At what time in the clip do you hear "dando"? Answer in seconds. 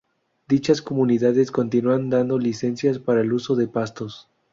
2.09-2.39